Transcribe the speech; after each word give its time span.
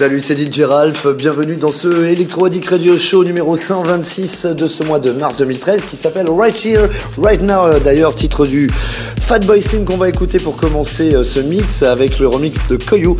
Salut, 0.00 0.20
c'est 0.22 0.38
DJ 0.38 0.62
Ralph. 0.62 1.06
Bienvenue 1.08 1.56
dans 1.56 1.70
ce 1.70 2.06
Electro 2.06 2.46
Addict 2.46 2.70
Radio 2.70 2.96
Show 2.96 3.22
numéro 3.22 3.54
126 3.54 4.46
de 4.46 4.66
ce 4.66 4.82
mois 4.82 4.98
de 4.98 5.10
mars 5.12 5.36
2013 5.36 5.84
qui 5.84 5.96
s'appelle 5.96 6.26
Right 6.30 6.64
Here, 6.64 6.88
Right 7.18 7.42
Now. 7.42 7.78
D'ailleurs, 7.80 8.14
titre 8.14 8.46
du 8.46 8.70
Fatboy 9.20 9.60
Slim 9.60 9.84
qu'on 9.84 9.98
va 9.98 10.08
écouter 10.08 10.38
pour 10.38 10.56
commencer 10.56 11.14
euh, 11.14 11.22
ce 11.22 11.40
mix 11.40 11.82
avec 11.82 12.18
le 12.18 12.28
remix 12.28 12.56
de 12.70 12.76
Koyu. 12.76 13.14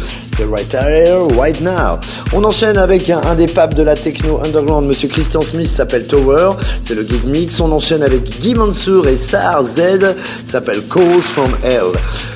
Right 0.44 1.60
Now. 1.60 2.00
On 2.32 2.44
enchaîne 2.44 2.78
avec 2.78 3.10
un, 3.10 3.34
des 3.34 3.46
papes 3.46 3.74
de 3.74 3.82
la 3.82 3.94
techno 3.94 4.40
underground, 4.44 4.86
monsieur 4.86 5.08
Christian 5.08 5.40
Smith, 5.40 5.68
s'appelle 5.68 6.06
Tower. 6.06 6.52
C'est 6.82 6.94
le 6.94 7.02
gig 7.02 7.24
mix. 7.24 7.60
On 7.60 7.70
enchaîne 7.72 8.02
avec 8.02 8.40
Guy 8.40 8.54
Mansour 8.54 9.08
et 9.08 9.16
Sar 9.16 9.64
Z, 9.64 10.14
s'appelle 10.44 10.82
Calls 10.88 11.22
from 11.22 11.50
Hell. 11.62 11.92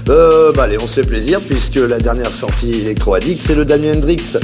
Euh, 0.09 0.53
bah 0.53 0.65
allez, 0.65 0.77
on 0.81 0.87
se 0.87 1.01
fait 1.01 1.07
plaisir 1.07 1.41
puisque 1.41 1.77
la 1.77 1.99
dernière 1.99 2.33
sortie 2.33 2.95
Addict, 3.15 3.41
c'est 3.45 3.55
le 3.55 3.65
Damien 3.65 3.95
Hendrix 3.95 4.37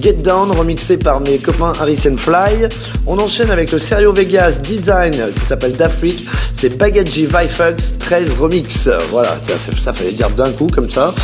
Get 0.00 0.14
Down, 0.14 0.50
remixé 0.52 0.96
par 0.96 1.20
mes 1.20 1.38
copains 1.38 1.72
Harrison 1.80 2.16
Fly. 2.16 2.68
On 3.06 3.18
enchaîne 3.18 3.50
avec 3.50 3.72
le 3.72 3.78
Serio 3.78 4.12
Vegas 4.12 4.60
Design, 4.62 5.14
ça 5.30 5.40
s'appelle 5.40 5.72
d'Afrique. 5.72 6.26
C'est 6.52 6.76
Bagadji 6.76 7.26
Vifux 7.26 7.98
13 7.98 8.32
remix. 8.38 8.88
Voilà, 9.10 9.36
ça, 9.42 9.72
ça 9.72 9.92
fallait 9.92 10.12
dire 10.12 10.30
d'un 10.30 10.50
coup 10.50 10.68
comme 10.72 10.88
ça. 10.88 11.14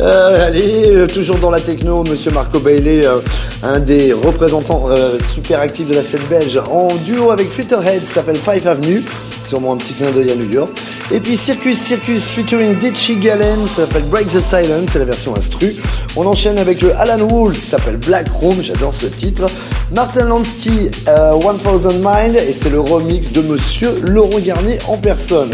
Euh, 0.00 0.46
allez, 0.46 0.86
euh, 0.86 1.06
toujours 1.06 1.36
dans 1.36 1.50
la 1.50 1.60
techno, 1.60 2.02
Monsieur 2.04 2.30
Marco 2.30 2.58
Bailey, 2.58 3.04
euh, 3.04 3.18
un 3.62 3.80
des 3.80 4.14
représentants 4.14 4.88
super 5.34 5.60
actifs 5.60 5.88
de 5.88 5.94
la 5.94 6.02
scène 6.02 6.22
belge, 6.30 6.58
en 6.70 6.88
duo 7.04 7.30
avec 7.30 7.50
Filterhead, 7.50 8.06
s'appelle 8.06 8.36
Five 8.36 8.66
Avenue, 8.66 9.04
sûrement 9.46 9.74
un 9.74 9.76
petit 9.76 9.92
clin 9.92 10.10
d'œil 10.10 10.30
à 10.30 10.36
New 10.36 10.50
York. 10.50 10.70
Et 11.10 11.20
puis 11.20 11.36
Circus 11.36 11.78
Circus 11.78 12.22
featuring 12.22 12.78
Ditchy 12.78 13.16
Galen, 13.16 13.58
ça 13.66 13.82
s'appelle 13.82 14.04
Break 14.04 14.28
the 14.28 14.40
Silence, 14.40 14.90
c'est 14.90 15.00
la 15.00 15.04
version 15.04 15.36
instru. 15.36 15.76
On 16.16 16.24
enchaîne 16.24 16.56
avec 16.56 16.80
le 16.80 16.96
Alan 16.96 17.20
Wool, 17.20 17.52
ça 17.52 17.76
s'appelle 17.76 17.98
Black 17.98 18.28
Room, 18.30 18.56
j'adore 18.62 18.94
ce 18.94 19.06
titre. 19.06 19.48
Martin 19.92 20.24
Lansky, 20.24 20.90
One 21.08 21.58
Thousand 21.58 21.98
Mind, 22.02 22.36
et 22.36 22.56
c'est 22.58 22.70
le 22.70 22.80
remix 22.80 23.30
de 23.32 23.42
Monsieur 23.42 23.90
Laurent 24.02 24.38
Garnier 24.38 24.78
en 24.88 24.96
personne. 24.96 25.50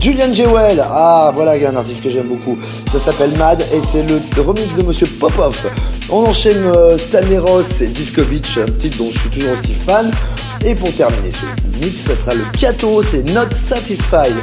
Julian 0.00 0.32
Jewell, 0.32 0.80
ah 0.80 1.32
voilà 1.34 1.52
un 1.68 1.76
artiste 1.76 2.04
que 2.04 2.10
j'aime 2.10 2.28
beaucoup. 2.28 2.58
Ça 2.92 2.98
s'appelle 2.98 3.32
Mad 3.38 3.60
et 3.72 3.80
c'est 3.80 4.02
le 4.04 4.20
remix 4.40 4.74
de 4.76 4.82
Monsieur 4.82 5.06
Popoff. 5.06 5.66
On 6.10 6.24
enchaîne 6.26 6.62
euh, 6.64 6.96
Stanley 6.96 7.38
Ross 7.38 7.80
et 7.80 7.88
Disco 7.88 8.22
Beach, 8.22 8.58
un 8.58 8.70
titre 8.70 8.98
dont 8.98 9.10
je 9.10 9.18
suis 9.18 9.30
toujours 9.30 9.52
aussi 9.52 9.74
fan. 9.74 10.10
Et 10.64 10.74
pour 10.74 10.92
terminer 10.94 11.30
ce 11.30 11.46
mix, 11.84 12.02
ça 12.02 12.14
sera 12.14 12.34
le 12.34 12.44
Piato, 12.52 13.02
c'est 13.02 13.22
Not 13.32 13.52
Satisfied. 13.52 14.34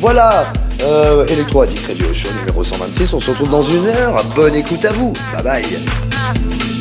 Voilà, 0.00 0.44
euh, 0.82 1.26
Electro 1.26 1.62
Addict 1.62 1.86
Radio 1.86 2.12
Show 2.12 2.28
numéro 2.40 2.62
126. 2.62 3.14
On 3.14 3.20
se 3.20 3.30
retrouve 3.30 3.50
dans 3.50 3.62
une 3.62 3.86
heure. 3.86 4.22
Bonne 4.34 4.54
écoute 4.54 4.84
à 4.84 4.92
vous. 4.92 5.12
Bye 5.32 5.42
bye. 5.42 6.75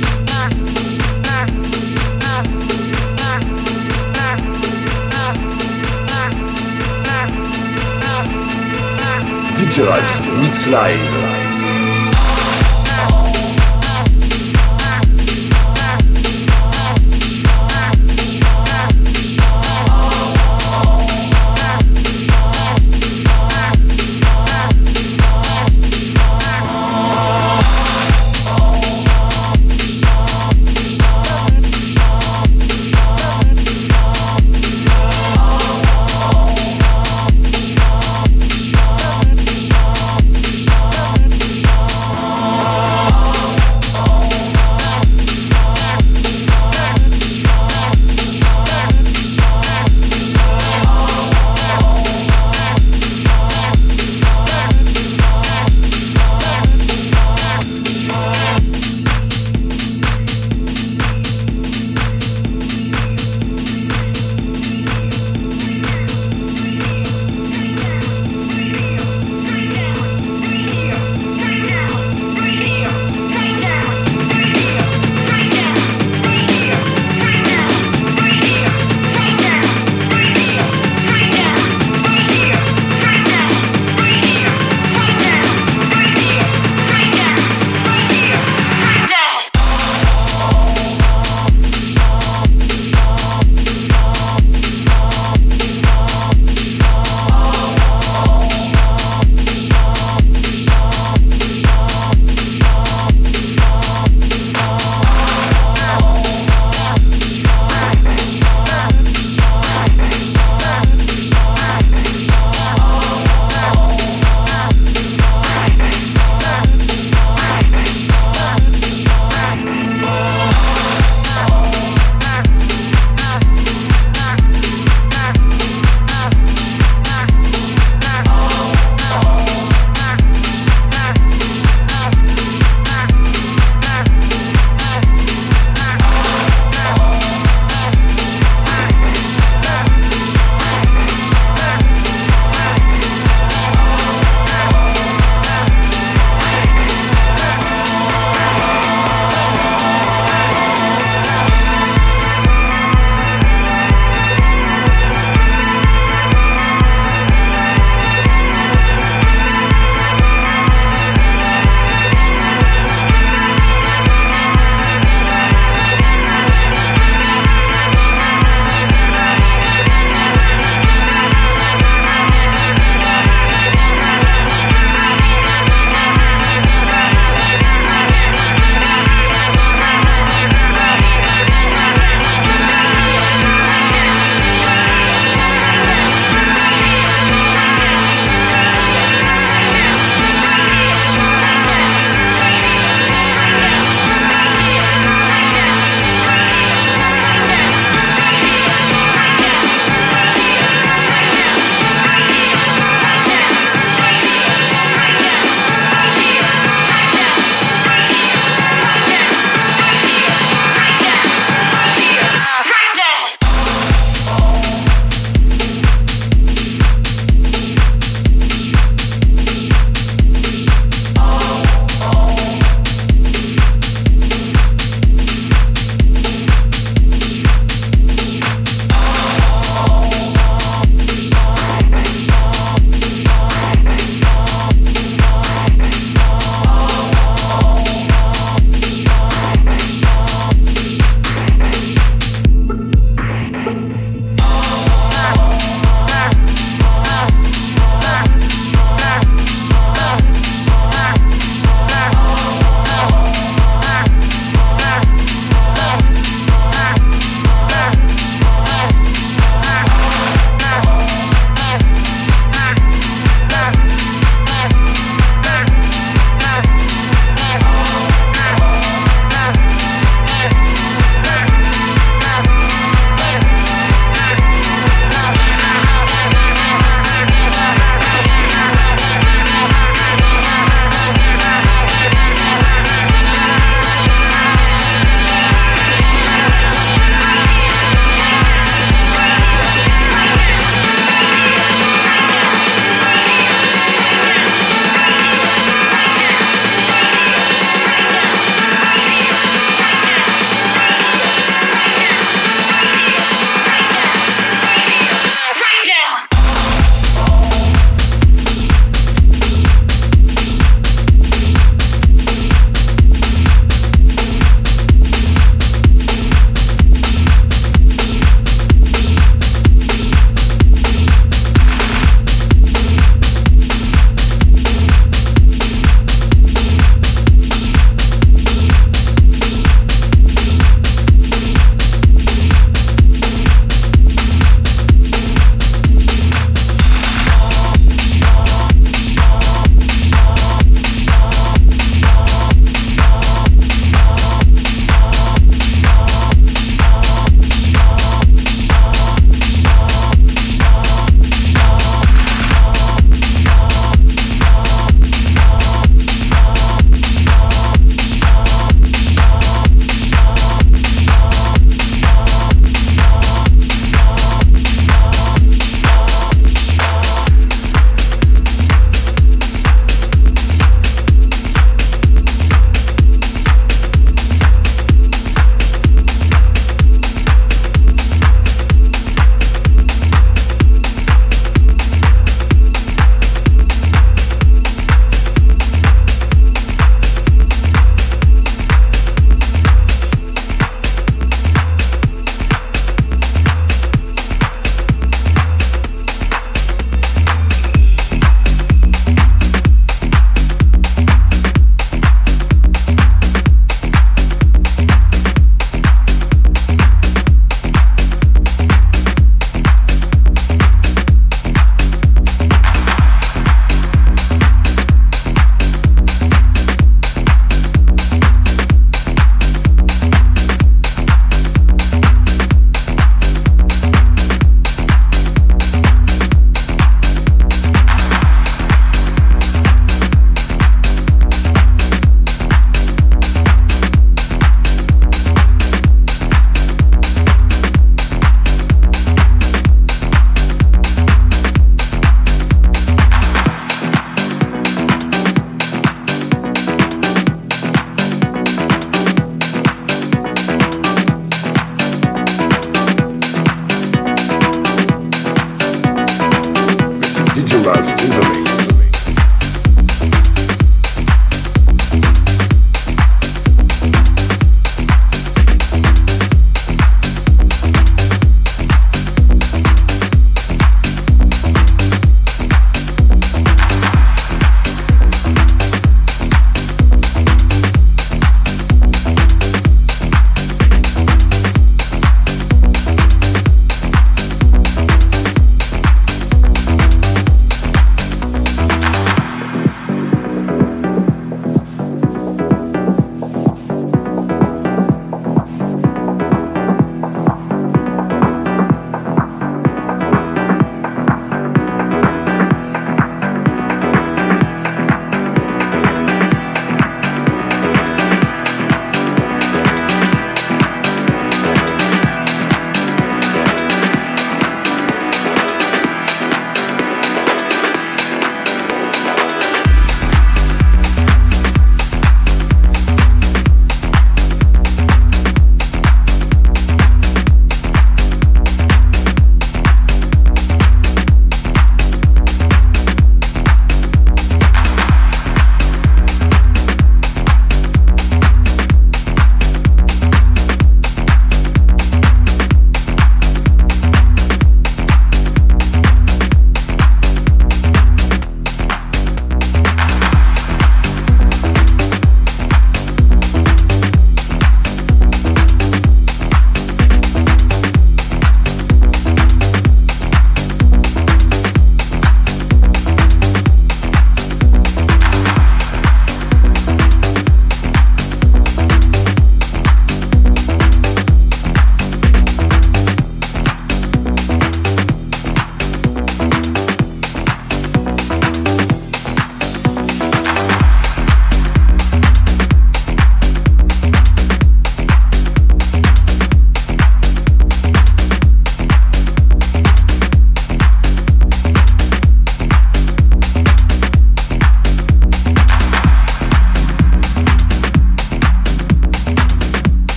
Cultural 9.76 10.38
Roots 10.38 10.68
Live. 10.68 11.35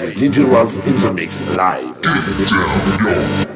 This 0.00 0.12
is 0.12 0.20
DJ 0.20 0.48
Ralph 0.48 0.74
in 0.86 0.94
the 0.96 1.12
mix 1.12 1.42
live. 1.42 3.47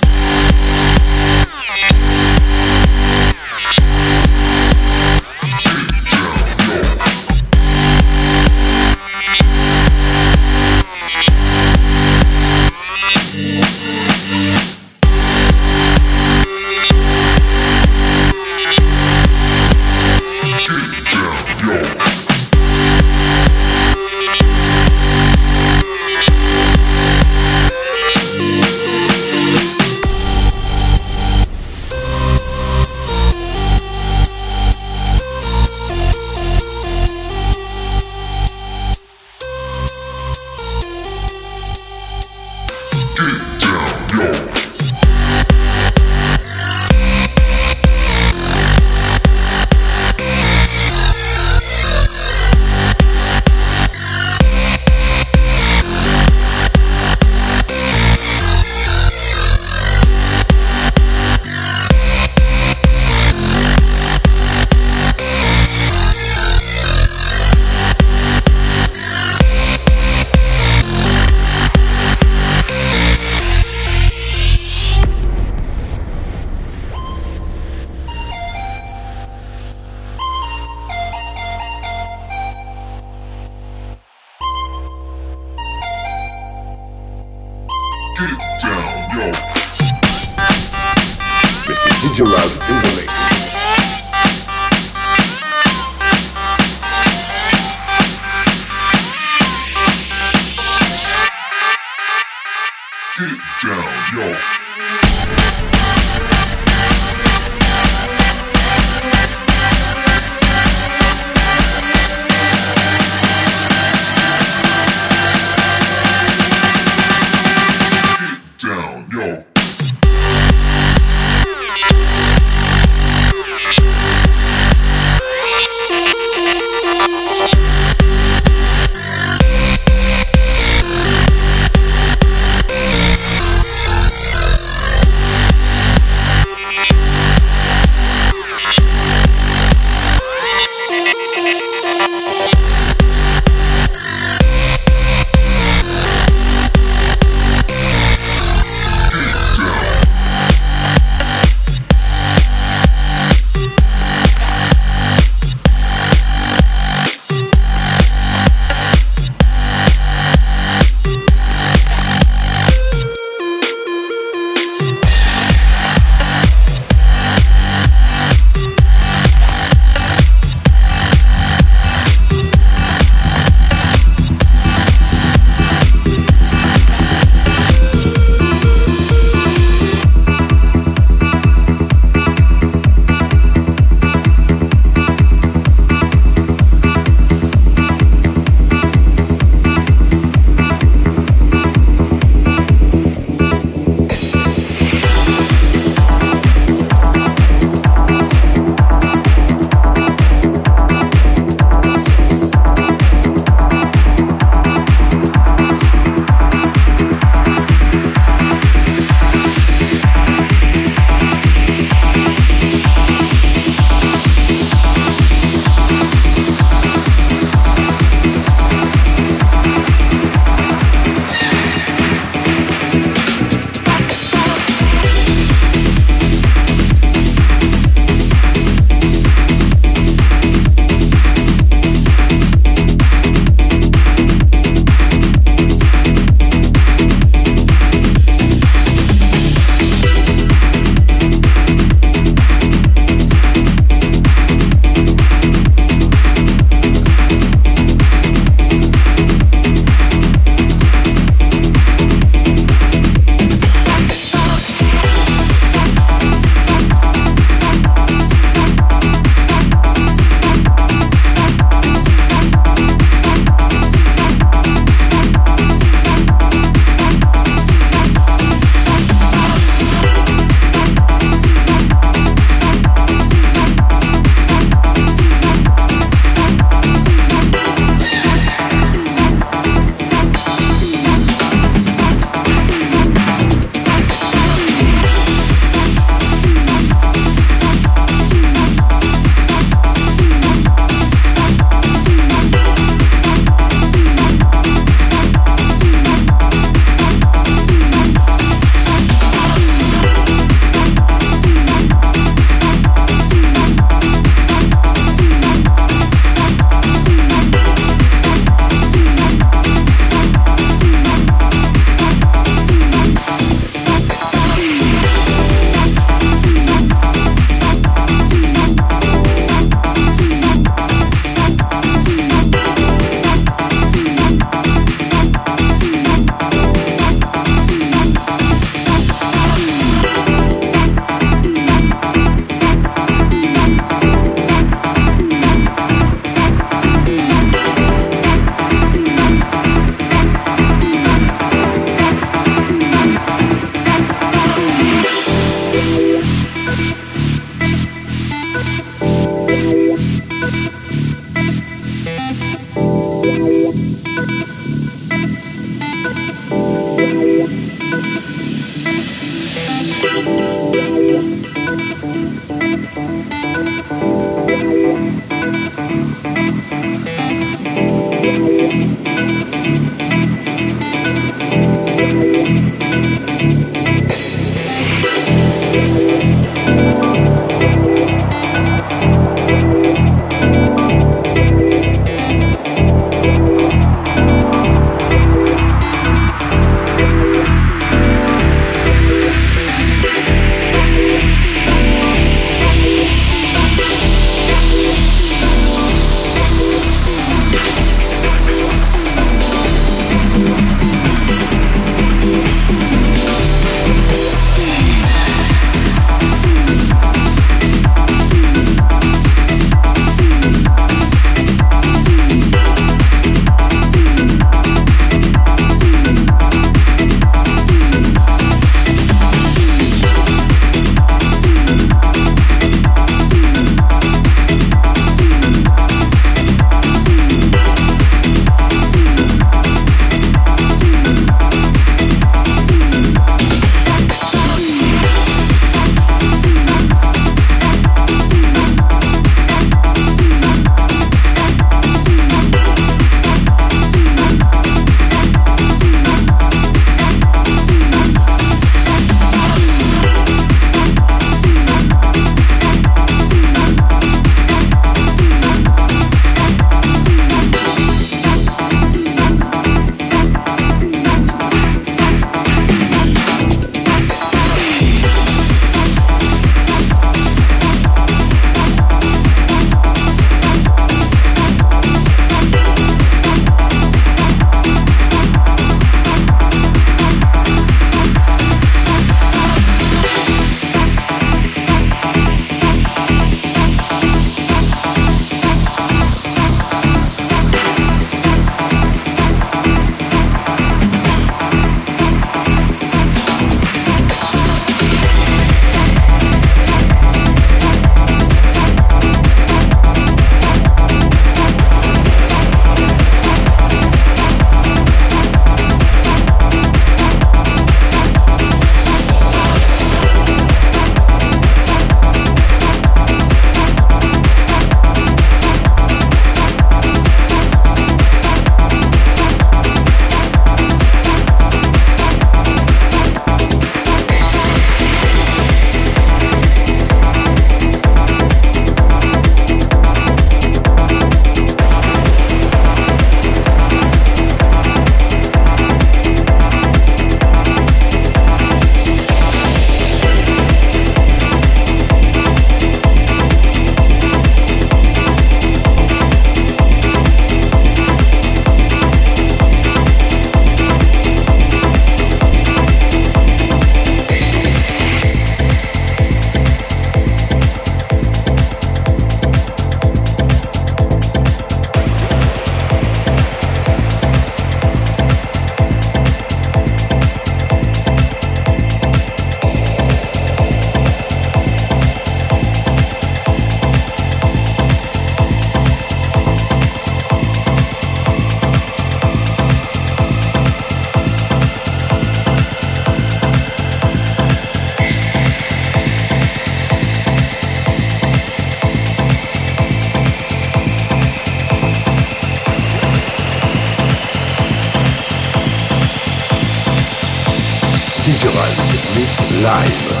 Get 599.41 600.00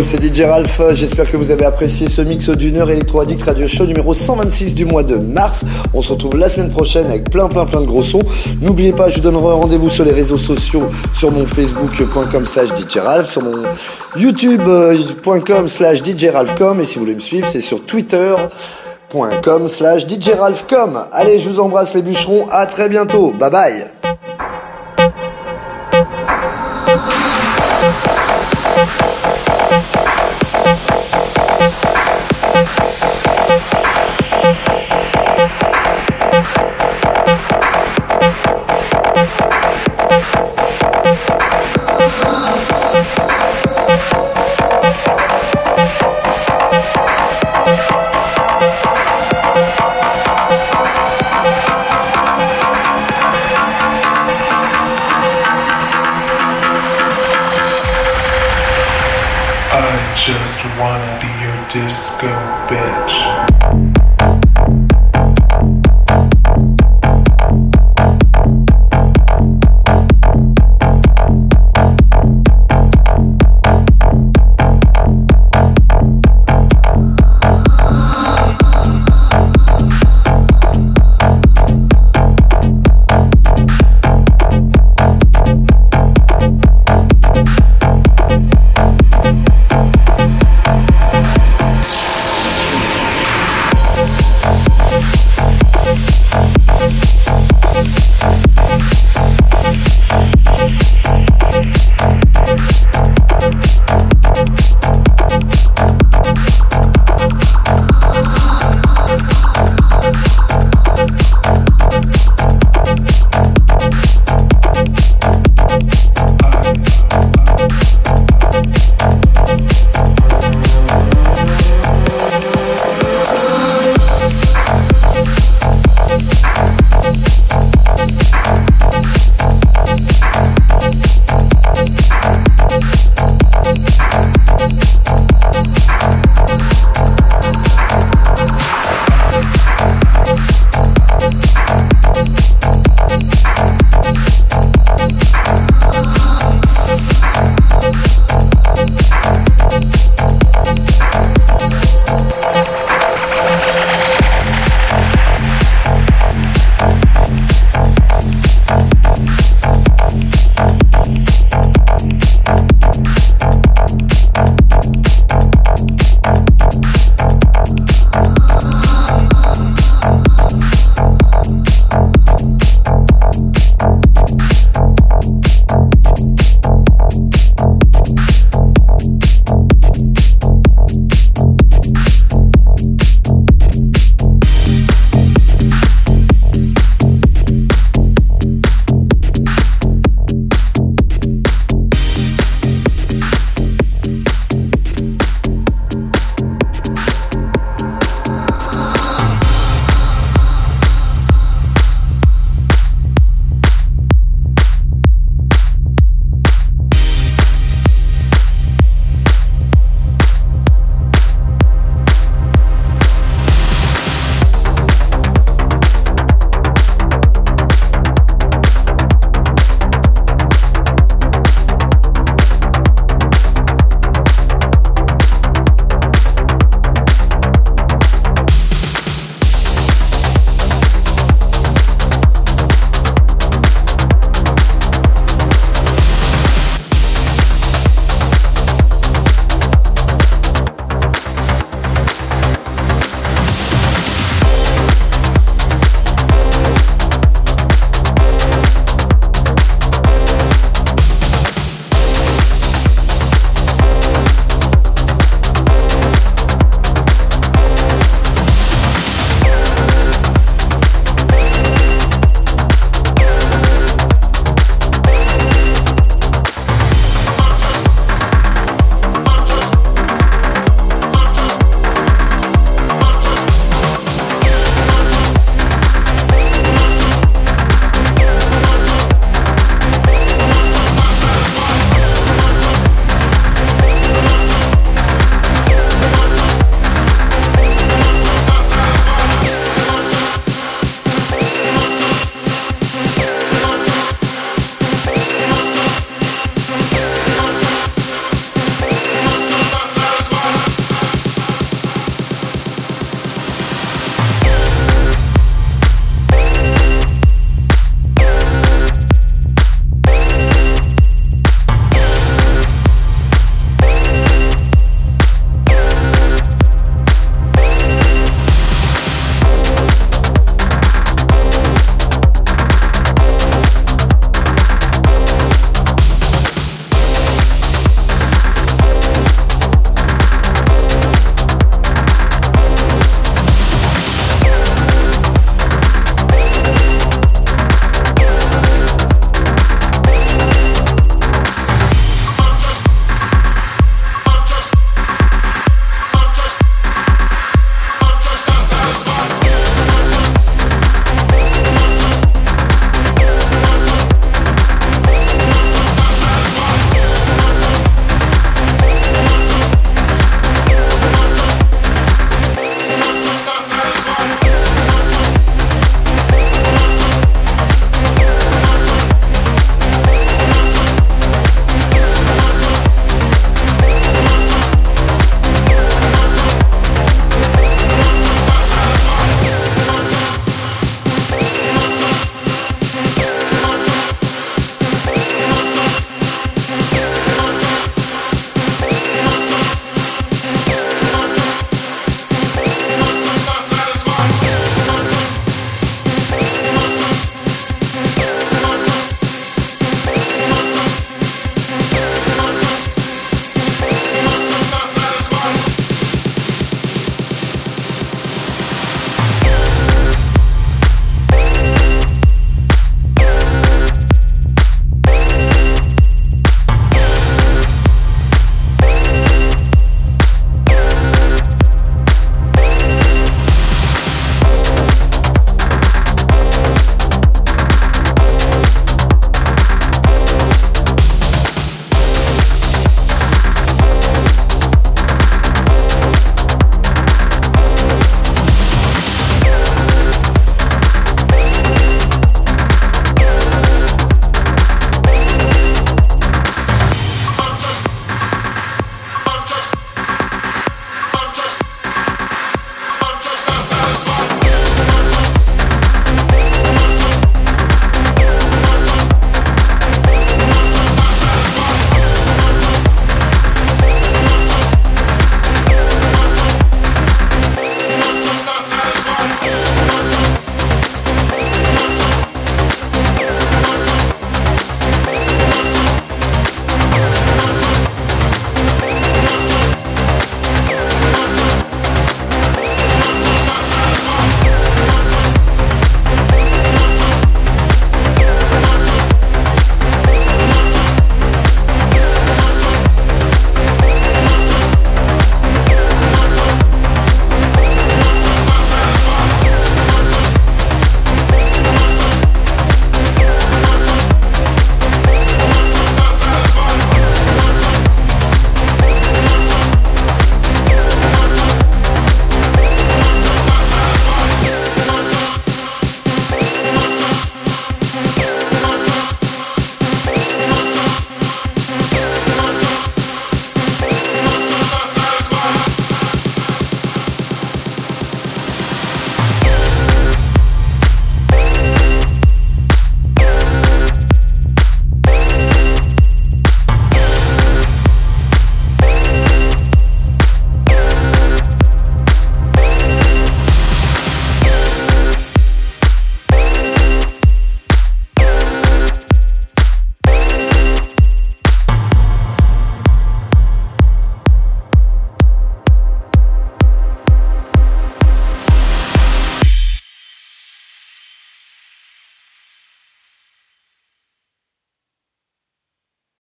c'est 0.00 0.22
DJ 0.22 0.42
Ralph. 0.42 0.80
J'espère 0.92 1.30
que 1.30 1.36
vous 1.36 1.50
avez 1.50 1.64
apprécié 1.64 2.08
ce 2.08 2.20
mix 2.22 2.48
d'une 2.50 2.76
heure 2.76 2.90
Electro 2.90 3.20
Addict 3.20 3.42
Radio 3.42 3.66
Show 3.66 3.86
numéro 3.86 4.14
126 4.14 4.74
du 4.74 4.84
mois 4.84 5.02
de 5.02 5.16
mars. 5.16 5.64
On 5.94 6.02
se 6.02 6.12
retrouve 6.12 6.36
la 6.36 6.48
semaine 6.48 6.70
prochaine 6.70 7.06
avec 7.06 7.30
plein 7.30 7.48
plein 7.48 7.64
plein 7.66 7.80
de 7.80 7.86
gros 7.86 8.02
sons. 8.02 8.22
N'oubliez 8.60 8.92
pas, 8.92 9.08
je 9.08 9.16
vous 9.16 9.20
donnerai 9.20 9.54
rendez-vous 9.54 9.88
sur 9.88 10.04
les 10.04 10.12
réseaux 10.12 10.36
sociaux, 10.36 10.84
sur 11.12 11.30
mon 11.30 11.46
facebook.com 11.46 12.44
slash 12.46 12.70
DJ 12.70 12.98
sur 13.24 13.42
mon 13.42 13.62
youtube.com 14.16 15.68
slash 15.68 16.02
DJ 16.02 16.24
et 16.24 16.84
si 16.84 16.94
vous 16.94 17.00
voulez 17.00 17.14
me 17.14 17.20
suivre, 17.20 17.46
c'est 17.46 17.60
sur 17.60 17.84
twitter.com 17.84 19.68
slash 19.68 20.06
DJ 20.06 20.30
Ralphcom. 20.38 21.04
Allez, 21.12 21.38
je 21.38 21.48
vous 21.48 21.60
embrasse 21.60 21.94
les 21.94 22.02
bûcherons. 22.02 22.46
À 22.50 22.66
très 22.66 22.88
bientôt. 22.88 23.32
Bye 23.38 23.50
bye. 23.50 23.95